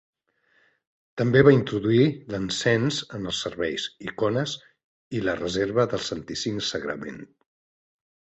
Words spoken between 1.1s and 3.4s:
També va introduir l'encens en